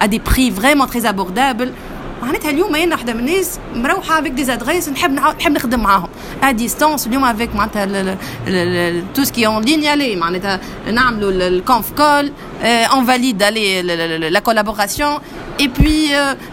à 0.00 0.06
des 0.06 0.20
prix 0.20 0.50
vraiment 0.50 0.86
très 0.86 1.04
abordables. 1.04 1.72
معناتها 2.22 2.50
اليوم 2.50 2.76
أنا 2.76 2.94
وحده 2.94 3.12
من 3.12 3.20
الناس؟ 3.20 3.58
مروحة 3.74 4.18
افيك 4.18 4.32
دي 4.32 4.52
ادريس 4.52 4.88
نحب 4.88 5.12
نحب 5.12 5.52
نخدم 5.52 5.80
معاهم. 5.80 6.08
ا 6.42 6.50
ديستانس 6.50 7.06
اليوم 7.06 7.24
افيك 7.24 7.54
معناتها 7.54 8.16
تو 9.14 9.24
سكي 9.24 9.46
اون 9.46 9.62
لين 9.62 9.82
يالي 9.82 10.16
معناتها 10.16 10.60
نعملوا 10.92 11.30
الكونف 11.30 11.92
كول 11.92 12.32
اون 12.62 13.04
فاليد 13.04 13.42
الي 13.42 13.82
لا 14.30 14.40
كولابوراسيون 14.40 15.18
اي 15.60 15.68
بي 15.68 16.08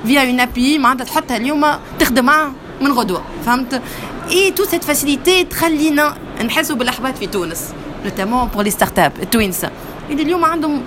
فيا 0.05 0.23
اون 0.23 0.39
ابي 0.39 0.77
معناتها 0.77 1.03
تحطها 1.05 1.37
اليوم 1.37 1.65
تخدم 1.99 2.25
معاه 2.25 2.51
من 2.81 2.91
غدوة. 2.91 3.23
فهمت؟ 3.45 3.81
اي 4.29 4.51
تو 4.51 4.63
سيت 4.63 4.83
فاسيليتي 4.83 5.43
تخلينا 5.43 6.17
نحسوا 6.45 6.75
بالاحباط 6.75 7.17
في 7.17 7.27
تونس 7.27 7.73
نوتامون 8.03 8.47
بور 8.47 8.63
لي 8.63 8.69
ستارت 8.69 8.99
اب 8.99 9.11
التوينسه 9.21 9.71
اليوم 10.09 10.45
عندهم 10.45 10.81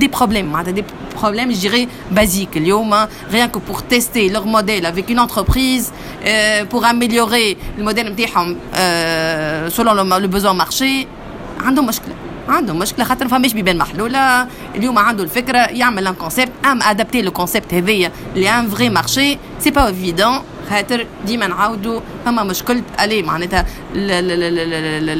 des 0.00 0.08
problèmes, 0.08 0.52
des 0.78 0.84
problème, 1.12 1.52
je 1.52 1.58
dirais, 1.58 1.88
basique. 2.10 2.58
Rien 3.30 3.48
que 3.48 3.58
pour 3.58 3.82
tester 3.82 4.28
leur 4.28 4.46
modèle 4.46 4.86
avec 4.86 5.10
une 5.10 5.20
entreprise, 5.20 5.92
euh, 6.26 6.64
pour 6.64 6.84
améliorer 6.84 7.56
le 7.78 7.84
modèle 7.84 8.14
euh, 8.76 9.70
selon 9.70 9.94
le, 9.94 10.20
le 10.20 10.28
besoin 10.28 10.54
marché, 10.54 11.06
عندهم 11.64 11.86
مشكله 11.86 12.14
عندهم 12.48 12.78
مشكله 12.78 13.04
خاطر 13.04 13.28
فماش 13.28 13.52
بيبان 13.52 13.78
محلوله 13.78 14.46
اليوم 14.74 14.98
عنده 14.98 15.24
الفكره 15.24 15.58
يعمل 15.58 16.06
ان 16.06 16.14
كونسيبت 16.14 16.50
ام 16.64 16.82
خاطر 20.70 21.06
ديما 21.26 21.46
نعاودوا 21.46 22.00
فما 22.24 22.42
مشكله 22.42 22.82
الي 23.00 23.22
معناتها 23.22 23.66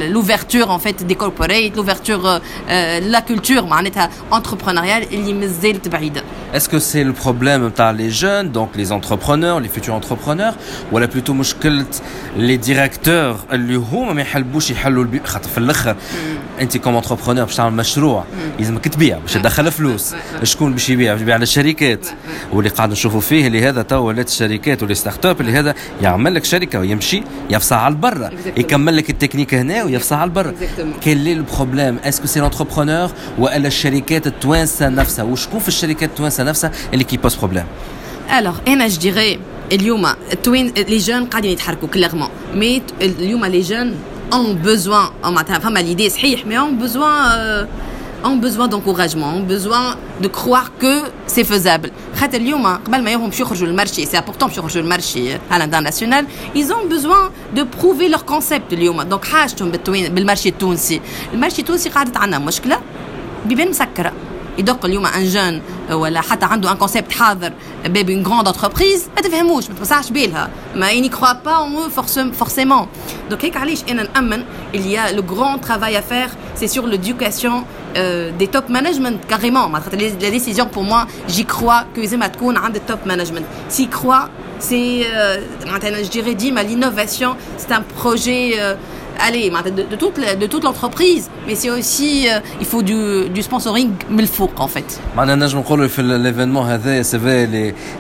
لوفيرتور 0.09 0.75
ان 0.75 0.79
فيت 0.79 1.03
دي 1.03 1.15
كوربوريت 1.15 1.77
لوفيرتور 1.77 2.41
لا 3.01 3.21
كولتور 3.21 3.63
معناتها 3.65 4.11
انتربرونيال 4.33 5.15
اللي 5.15 5.33
مازالت 5.33 5.89
بعيدة. 5.89 6.23
Est-ce 6.53 6.69
que 6.69 6.79
c'est 6.79 7.03
le 7.03 7.15
problème 7.15 7.71
par 7.71 7.93
les 7.95 8.11
jeunes, 8.11 8.51
donc 8.51 8.77
les 8.77 8.93
entrepreneurs, 8.93 9.59
les 9.61 9.69
futurs 9.69 9.95
entrepreneurs, 9.95 10.55
ou 10.91 10.99
là 10.99 11.09
plutôt 11.09 11.35
les 12.37 12.59
directeurs, 12.59 13.47
les 13.51 13.79
comme 16.83 16.97
entrepreneur, 16.97 17.49
ils 18.59 18.71
ont 18.71 18.75
dit 18.75 18.91
que 32.21 32.29
c'est 32.29 32.41
l'entrepreneur 32.41 33.11
ou 33.39 33.47
la 33.47 33.71
شركات 33.71 34.27
التوانسه 34.27 34.89
نفسها 34.89 35.25
وشكون 35.25 35.61
في 35.61 35.69
الشركات 35.69 36.11
التوانسه 36.11 36.42
alors, 38.31 38.61
je 38.67 38.99
dirais, 38.99 39.39
le 39.71 39.79
les 40.89 41.01
jeunes 41.01 41.29
qu'adinent 41.29 41.57
à 41.67 41.75
parcour 41.75 41.91
ont 44.33 44.55
besoin 44.55 45.11
en 45.23 45.33
they 45.33 45.57
enfin, 45.57 45.71
to 45.71 46.09
c'est 46.09 46.21
rien, 46.21 46.39
mais 46.47 46.59
ont 46.59 46.73
besoin, 46.73 47.33
euh, 47.33 47.65
ont 48.25 48.37
besoin 48.37 48.69
d'encouragement, 48.69 49.35
ont 49.37 49.43
besoin 49.43 49.97
de 50.21 50.29
croire 50.29 50.73
que 50.79 51.03
c'est 51.27 51.45
faisable. 51.45 51.91
Quand 52.19 52.29
le 52.33 52.39
le 53.67 53.73
marché, 53.73 54.07
important 54.17 54.49
euh, 55.33 55.37
à 55.51 55.59
l'international, 55.59 56.25
ils 56.55 56.73
ont 56.73 56.87
besoin 56.89 57.31
de 57.55 57.63
prouver 57.63 58.09
leur 58.09 58.25
concept 58.25 58.71
de 58.71 58.77
Yoma. 58.83 59.05
Donc, 59.05 59.27
hashtag 59.35 59.83
twin, 59.83 60.09
marché 60.25 60.53
tunis, 60.53 61.01
le 61.33 61.39
marché 61.39 61.63
tunis, 61.63 61.89
qu'adette 61.93 62.17
à. 62.17 64.13
يدق 64.59 64.85
اليوم 64.85 65.07
ان 65.07 65.29
جون 65.29 65.63
ولا 65.91 66.21
حتى 66.21 66.47
عنده 66.47 66.73
ان 66.73 66.77
كونسيبت 66.77 67.13
حاضر. 67.13 67.53
باب 67.85 68.11
اون 68.11 68.27
غروند 68.27 68.49
انتربريز 68.49 69.09
ما 69.17 69.23
تفهموش 69.23 69.71
ما 69.71 69.75
توسعش 69.75 70.11
بالها. 70.11 70.51
ما 70.75 70.93
اني 70.93 71.09
كخوا 71.09 71.33
با 71.33 71.89
فورسيمون 72.33 72.87
دونك 73.31 73.45
هيك 73.45 73.57
علاش 73.57 73.79
انا 73.91 74.09
نامن 74.15 74.45
il 74.75 74.87
y 74.87 74.97
a 74.97 75.13
le 75.13 75.23
grand 75.23 75.59
travail 75.59 75.97
à 75.97 76.03
faire. 76.03 76.31
C'est 76.55 76.73
sur 76.77 76.87
l'éducation 76.87 77.55
euh, 77.97 78.31
des 78.41 78.49
top 78.55 78.67
management 78.69 79.19
carrément. 79.33 79.67
La 80.27 80.31
décision 80.39 80.67
pour 80.67 80.85
moi 80.85 81.07
j'y 81.29 81.45
crois 81.45 81.85
que 81.95 82.05
زعما 82.05 82.27
تكون 82.27 82.57
عند 82.57 82.81
top 82.89 83.07
management. 83.07 83.45
S'y 83.69 83.89
croit 83.89 84.29
c'est 84.59 85.07
euh, 85.07 85.41
je 86.07 86.11
dirais 86.17 86.35
dit 86.35 86.51
l'innovation 86.51 87.31
c'est 87.57 87.73
un 87.73 87.83
projet 87.83 88.45
euh, 88.59 88.75
allez, 89.21 89.51
de, 89.51 89.97
toute, 89.97 90.19
de 90.19 90.47
toute 90.47 90.65
l'entreprise. 90.65 91.31
Mais 91.47 91.55
c'est 91.55 91.71
aussi, 91.71 92.29
euh, 92.29 92.41
il 92.61 92.67
faut 92.67 92.83
du, 92.83 93.43
sponsoring, 93.43 93.91
mais 94.11 94.23
il 94.23 94.29
faut 94.29 94.51
en 94.57 94.69
fait. 94.69 95.01
L'événement, 95.99 96.67
c'est 97.03 97.19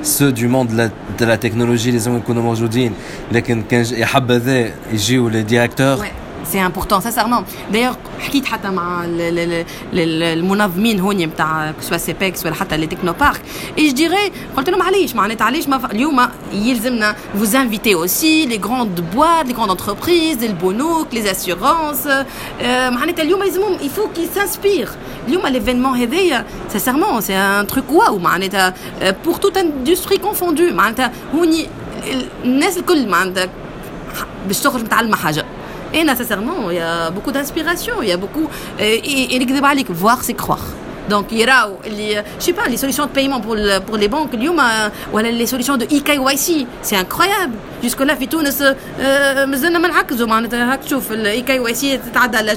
ceux 0.03 0.33
du 0.33 0.49
monde 0.49 0.69
de 1.19 1.25
la, 1.25 1.39
technologie, 1.39 1.91
les 1.91 2.07
hommes 2.09 2.19
économiques 2.19 2.53
aujourd'hui, 2.53 2.91
les 5.29 5.43
directeurs 5.43 5.99
c'est 6.45 6.61
important 6.61 7.01
sincèrement. 7.01 7.13
c'est 7.13 7.21
vraiment 7.23 7.45
d'ailleurs 7.73 7.97
le 9.07 9.65
les 9.93 10.43
et 13.77 13.89
je 13.89 13.95
dirais 13.95 14.33
quand 14.55 14.63
tu 14.63 14.71
es 14.71 14.75
allé 14.75 15.07
je 15.07 15.15
m'en 15.17 15.25
étais 15.25 15.43
allé 15.43 15.61
vous 17.35 17.57
invitiez 17.57 17.95
aussi 17.95 18.47
les 18.47 18.59
grandes 18.59 19.01
boîtes 19.15 19.47
les 19.47 19.53
grandes 19.55 19.71
entreprises 19.71 20.39
les 20.41 20.49
les 21.13 21.29
assurances 21.29 22.07
euh, 22.07 22.91
il 23.83 23.91
faut 23.91 24.09
qu'ils 24.09 24.29
s'inspirent. 24.29 24.95
l'événement 25.51 25.93
réveille 25.93 26.35
sincèrement 26.69 27.21
c'est 27.21 27.35
un 27.35 27.65
truc 27.65 27.85
euh, 27.93 29.13
pour 29.23 29.41
toute 29.41 29.57
industrie 29.57 30.19
confondue, 30.19 30.73
et 35.95 36.05
nécessairement, 36.05 36.71
il 36.71 36.77
y 36.77 36.81
a 36.81 37.11
beaucoup 37.11 37.33
d'inspiration, 37.33 37.95
il 38.03 38.09
y 38.09 38.13
a 38.13 38.17
beaucoup. 38.17 38.49
Euh, 38.81 38.83
et, 38.83 39.37
et, 39.37 39.85
voir, 39.91 40.19
c'est 40.23 40.35
croire. 40.35 40.65
Donc, 41.09 41.27
il 41.33 41.39
y 41.39 41.45
a, 41.45 41.69
je 42.39 42.45
sais 42.45 42.53
pas, 42.53 42.67
les 42.69 42.77
solutions 42.77 43.07
de 43.07 43.11
paiement 43.11 43.41
pour, 43.41 43.57
pour 43.87 43.97
les 43.97 44.09
banques, 44.09 44.35
euh, 44.35 44.89
ou 45.13 45.19
les 45.19 45.47
solutions 45.47 45.77
de 45.77 45.85
EKYC, 45.85 46.67
c'est 46.81 46.97
incroyable. 46.97 47.55
Jusque-là, 47.83 48.15
في 48.15 48.27
تونس 48.27 48.63
مازلنا 49.47 49.79
ما 49.79 49.89
نعكزوا 49.89 50.27
معناتها 50.27 50.73
هاك 50.73 50.85
تشوف 50.85 51.13
الإي 51.13 51.43
كي 51.43 51.59
واي 51.59 51.75
سي 51.75 51.97
تتعدى 51.99 52.37
على 52.37 52.57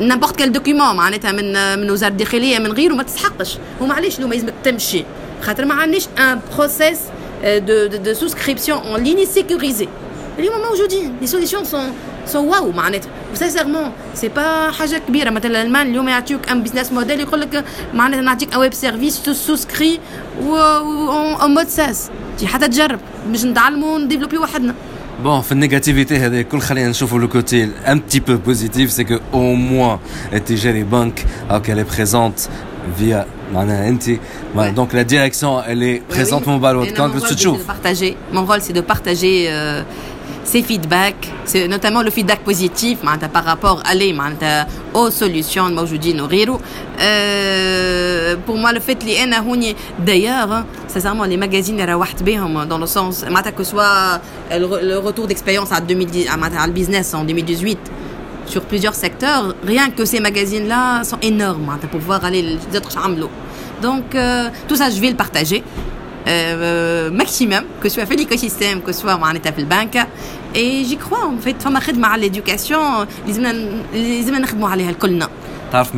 نيمبورت 0.00 0.36
كال 0.36 0.52
دوكيومون 0.52 0.96
معناتها 0.96 1.32
من 1.32 1.78
من 1.78 1.90
وزاره 1.90 2.10
الداخليه 2.10 2.58
من 2.58 2.72
غيره 2.72 2.94
ما 2.94 3.02
تسحقش 3.02 3.58
ومعليش 3.80 4.16
اليوم 4.16 4.32
لازمك 4.32 4.54
تمشي 4.64 5.04
خاطر 5.42 5.64
ما 5.64 5.74
عندناش 5.74 6.08
ان 6.18 6.40
بروسيس 6.56 6.98
دو 7.44 7.86
دو 7.86 8.14
سوسكريبسيون 8.14 8.78
اون 8.78 9.02
ليني 9.02 9.26
سيكوريزي 9.26 9.88
اليوم 10.38 10.54
موجودين 10.70 11.16
لي 11.20 11.26
سوليسيون 11.26 11.64
سون 11.64 11.92
سون 12.26 12.48
واو 12.48 12.72
معناتها 12.72 13.10
وسيسيرمون 13.32 13.92
سي 14.14 14.28
با 14.28 14.70
حاجة 14.70 15.00
كبيره 15.08 15.30
مثلا 15.30 15.46
الالمان 15.50 15.86
اليوم 15.90 16.08
يعطيوك 16.08 16.48
ان 16.48 16.62
بزنس 16.62 16.92
موديل 16.92 17.20
يقول 17.20 17.40
لك 17.40 17.64
معناتها 17.94 18.22
نعطيك 18.22 18.56
ويب 18.56 18.74
سيرفيس 18.74 19.20
سوسكري 19.30 20.00
اون 20.40 21.54
مود 21.54 21.68
ساس 21.68 22.10
حتى 22.44 22.68
تجرب 22.68 23.00
باش 23.26 23.44
نتعلموا 23.44 23.98
نديفلوبي 23.98 24.38
وحدنا 24.38 24.74
Bon, 25.18 25.40
fin 25.40 25.54
de 25.54 25.60
négativité, 25.60 26.20
cool, 26.44 26.60
khalien, 26.60 26.92
le 26.92 27.26
côté 27.26 27.70
un 27.86 27.96
petit 27.98 28.20
peu 28.20 28.36
positif, 28.36 28.90
c'est 28.90 29.04
que 29.04 29.18
au 29.32 29.54
moins, 29.54 29.98
tu 30.44 30.56
gères 30.58 30.74
les 30.74 30.84
banques 30.84 31.24
alors 31.48 31.62
qu'elle 31.62 31.78
est 31.78 31.84
présente 31.84 32.50
via 32.98 33.26
Mananti. 33.52 34.18
Ouais. 34.54 34.72
Donc 34.72 34.92
la 34.92 35.04
direction, 35.04 35.62
elle 35.66 35.82
est 35.82 36.02
présente, 36.06 36.46
mon 36.46 36.58
ballot. 36.58 36.84
Quand 36.94 37.08
mon 37.08 37.20
tu 37.20 37.34
c'est 37.34 37.52
de 37.52 37.56
partager. 37.58 38.16
Mon 38.32 38.44
rôle, 38.44 38.60
c'est 38.60 38.72
de 38.72 38.80
partager. 38.80 39.46
Euh, 39.48 39.82
ces 40.44 40.62
feedbacks, 40.62 41.28
notamment 41.68 42.02
le 42.02 42.10
feedback 42.10 42.40
positif 42.40 42.98
par 43.32 43.44
rapport 43.44 43.82
à 43.84 43.94
les 43.94 44.12
aux 44.94 45.10
solutions 45.10 45.68
euh, 47.00 48.36
pour 48.46 48.56
moi 48.56 48.72
le 48.72 48.80
fait 48.80 48.98
d'ailleurs 49.98 50.52
hein, 50.52 50.66
sincèrement 50.88 51.24
les 51.24 51.36
magazines 51.36 51.76
hein, 52.56 52.66
dans 52.66 52.78
le 52.78 52.86
sens 52.86 53.24
que 53.56 53.64
soit 53.64 54.20
euh, 54.52 54.80
le 54.82 54.98
retour 54.98 55.26
d'expérience 55.26 55.72
à, 55.72 55.76
à 55.76 56.66
business 56.68 57.12
en 57.14 57.24
2018 57.24 57.78
sur 58.46 58.62
plusieurs 58.62 58.94
secteurs 58.94 59.54
rien 59.64 59.90
que 59.90 60.04
ces 60.04 60.20
magazines 60.20 60.68
là 60.68 61.02
sont 61.04 61.18
énormes 61.22 61.76
pour 61.90 62.00
pouvoir 62.00 62.24
aller 62.24 62.42
les 62.42 62.76
autres 62.76 62.96
donc 63.82 64.14
euh, 64.14 64.48
tout 64.68 64.76
ça 64.76 64.90
je 64.90 65.00
vais 65.00 65.10
le 65.10 65.16
partager 65.16 65.62
maximum, 67.12 67.64
que 67.80 67.88
ce 67.88 67.96
soit 67.96 68.06
fait 68.06 68.16
l'écosystème, 68.16 68.82
que 68.82 68.92
ce 68.92 69.00
soit 69.00 69.14
en 69.14 69.30
état 69.32 69.50
de 69.50 69.64
banque. 69.64 69.96
Et 70.54 70.84
j'y 70.84 70.96
crois, 70.96 71.26
en 71.26 71.38
fait, 71.38 71.60
femme 71.62 71.76
à 71.76 72.16
l'éducation, 72.16 73.06
les 73.26 74.30
à 74.66 74.76
l'éducation, 74.76 75.28
تعرف 75.72 75.90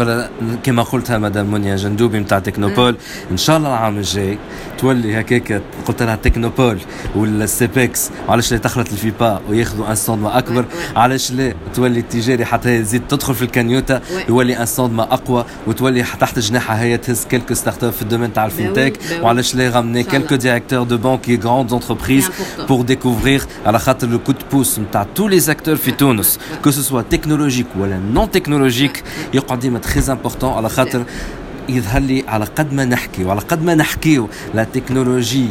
كما 0.63 0.83
قلتها 0.83 1.19
مدام 1.19 1.51
منيا 1.51 1.77
جندوبي 1.77 2.19
نتاع 2.19 2.39
تكنوبول 2.39 2.97
إن 3.31 3.37
شاء 3.37 3.57
الله 3.57 3.69
العام 3.69 3.97
الجاي 3.97 4.39
تولي 4.79 5.21
هكاك 5.21 5.63
قلت 5.87 6.03
لها 6.03 6.17
تكنوبول 6.17 6.79
ولا 7.17 7.47
سيبكس 7.47 8.11
علاش 8.29 8.53
لا 8.53 8.59
تخلط 8.59 8.93
الفيبا 8.93 9.41
وياخذوا 9.49 9.91
ان 9.91 9.95
سوندما 9.95 10.39
أكبر؟ 10.39 10.65
علاش 10.97 11.33
لا؟ 11.33 11.55
تولي 11.75 12.01
التجاري 12.01 12.45
حتى 12.45 12.77
يزيد 12.77 13.03
تدخل 13.09 13.35
في 13.35 13.43
الكانيوتا 13.43 14.01
يولي 14.29 14.61
ان 14.61 14.67
سوندما 14.67 15.03
أقوى 15.03 15.45
وتولي 15.67 16.03
تحت 16.03 16.39
جناحها 16.39 16.83
هي 16.83 16.97
تهز 16.97 17.25
كلكو 17.31 17.55
ستارت 17.55 17.85
اب 17.85 17.93
في 17.93 18.03
الدومين 18.03 18.33
تاع 18.33 18.47
الفينتك 18.47 18.99
وعلاش 19.23 19.55
لا 19.55 19.69
غامني 19.69 20.03
كلكو 20.03 20.35
ديريكتور 20.35 20.83
دو 20.83 20.97
بانك 20.97 21.45
غراند 21.45 21.73
انتربريز 21.73 22.31
بور 22.69 22.83
ديكوفرير 22.83 23.43
على 23.67 23.79
خاطر 23.79 24.09
لو 24.09 24.19
كو 24.19 24.33
دو 24.33 24.39
بوس 24.53 24.79
نتاع 24.79 25.07
تو 25.15 25.29
لي 25.29 25.39
اكتور 25.49 25.77
في 25.77 25.91
تونس 25.91 26.39
كو 26.65 26.71
سو 26.71 27.01
تكنولوجيك 27.01 27.67
ولا 27.79 27.99
نون 27.99 28.31
تكنولوجيك 28.31 29.03
يقعد 29.35 29.58
ديما 29.59 29.79
تري 29.79 30.13
امبورطون 30.13 30.53
على 30.53 30.69
خاطر 30.69 31.05
يظهر 31.69 32.01
لي 32.01 32.25
على 32.29 32.45
قد 32.45 32.73
ما 32.73 32.85
نحكي 32.85 33.25
وعلى 33.25 33.41
قد 33.41 33.63
ما 33.63 33.75
نحكيو. 33.75 34.29
لا 34.55 34.65
تكنولوجي 34.65 35.49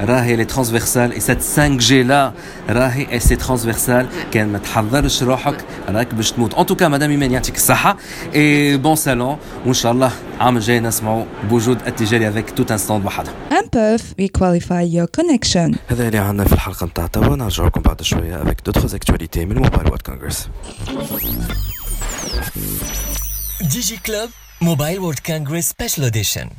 راهي 0.00 0.36
لي 0.36 0.44
ترانسفيرسال 0.44 1.12
اي 1.12 1.20
سات 1.20 1.42
5 1.42 1.68
جي 1.68 2.02
لا 2.02 2.32
راهي 2.68 3.12
اي 3.12 3.20
سي 3.20 3.36
ترانسفيرسال 3.36 4.06
كان 4.32 4.52
ما 4.52 4.58
تحضرش 4.58 5.22
روحك 5.22 5.56
راك 5.88 6.14
باش 6.14 6.32
تموت. 6.32 6.54
ان 6.54 6.66
توكا 6.66 6.88
مدام 6.88 7.10
ايمان 7.10 7.32
يعطيك 7.32 7.56
الصحه 7.56 7.96
اي 8.34 8.76
بون 8.76 8.96
سالون 8.96 9.36
وإن 9.64 9.74
شاء 9.74 9.92
الله 9.92 10.12
العام 10.36 10.56
الجاي 10.56 10.80
نسمعوا 10.80 11.24
بوجود 11.50 11.78
التجاري 11.86 12.28
افيك 12.28 12.50
توت 12.50 12.70
انستون 12.70 13.00
بوحدها. 13.00 13.32
ان 13.52 13.68
بوف 13.74 14.02
وي 14.18 14.28
كواليفاي 14.28 14.94
يور 14.94 15.06
كونيكشن 15.06 15.74
هذا 15.88 16.06
اللي 16.06 16.18
عندنا 16.18 16.44
في 16.44 16.52
الحلقة 16.52 16.86
نتاع 16.86 17.06
توا. 17.06 17.36
نرجع 17.36 17.64
لكم 17.64 17.80
بعد 17.80 18.02
شوية 18.02 18.42
افيك 18.42 18.58
دوتخ 18.66 18.94
اكتواليتي 18.94 19.44
من 19.46 19.58
موبايل 19.58 19.86
وورد 19.86 20.02
كونغرس 20.02 20.48
DigiClub 23.62 24.32
Mobile 24.60 25.00
World 25.00 25.22
Congress 25.22 25.68
Special 25.68 26.04
Edition. 26.04 26.50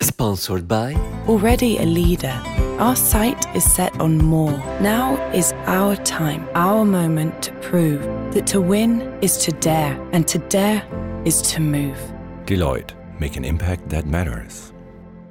Sponsored 0.00 0.68
by 0.68 0.94
Already 1.26 1.78
a 1.78 1.84
leader, 1.84 2.40
our 2.78 2.94
sight 2.94 3.44
is 3.56 3.64
set 3.64 3.98
on 4.00 4.16
more. 4.16 4.52
Now 4.80 5.16
is 5.32 5.52
our 5.66 5.96
time, 5.96 6.48
our 6.54 6.84
moment 6.84 7.42
to 7.42 7.52
prove 7.54 8.02
that 8.32 8.46
to 8.48 8.60
win 8.60 9.02
is 9.20 9.36
to 9.38 9.50
dare, 9.50 10.00
and 10.12 10.28
to 10.28 10.38
dare 10.38 10.86
is 11.24 11.42
to 11.52 11.60
move. 11.60 11.98
Deloitte, 12.46 12.92
make 13.18 13.36
an 13.36 13.44
impact 13.44 13.88
that 13.88 14.06
matters. 14.06 14.72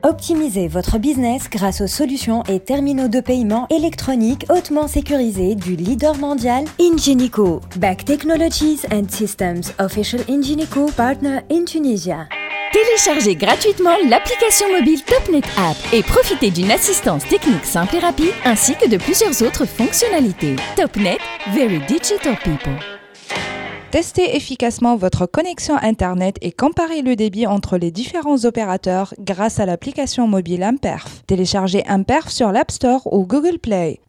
Optimisez 0.02 0.70
votre 0.70 0.98
business 0.98 1.50
grâce 1.50 1.82
aux 1.82 1.88
solutions 1.88 2.44
et 2.44 2.62
terminaux 2.62 3.10
de 3.10 3.20
paiement 3.20 3.68
électroniques 3.70 4.46
hautement 4.50 4.88
sécurisés 4.88 5.56
du 5.56 5.76
leader 5.76 6.16
mondial 6.16 6.64
Ingenico. 6.80 7.60
Back 7.76 8.06
Technologies 8.06 8.80
and 8.94 9.10
Systems, 9.10 9.64
official 9.78 10.22
Ingenico 10.30 10.86
partner 10.96 11.40
in 11.52 11.66
Tunisia. 11.66 12.28
Téléchargez 12.72 13.36
gratuitement 13.36 13.98
l'application 14.08 14.72
mobile 14.72 15.02
TopNet 15.04 15.44
App 15.58 15.76
et 15.92 16.02
profitez 16.02 16.52
d'une 16.52 16.72
assistance 16.72 17.26
technique 17.28 17.66
simple 17.66 17.98
et 17.98 18.00
rapide 18.00 18.34
ainsi 18.46 18.76
que 18.76 18.88
de 18.88 18.96
plusieurs 18.96 19.42
autres 19.46 19.66
fonctionnalités. 19.66 20.56
TopNet, 20.78 21.18
very 21.54 21.80
digital 21.90 22.38
people. 22.38 22.99
Testez 23.92 24.36
efficacement 24.36 24.96
votre 24.96 25.26
connexion 25.26 25.76
Internet 25.82 26.36
et 26.44 26.52
comparez 26.52 27.02
le 27.02 27.16
débit 27.16 27.48
entre 27.48 27.80
les 27.80 27.90
différents 27.90 28.46
opérateurs 28.46 29.16
grâce 29.20 29.60
à 29.60 29.66
l'application 29.66 30.28
mobile 30.28 30.62
Imperf. 30.62 31.24
Téléchargez 31.26 31.84
Imperf 31.88 32.30
sur 32.30 32.52
l'App 32.52 32.70
Store 32.70 33.12
ou 33.12 33.26
Google 33.26 33.58
Play. 33.58 34.00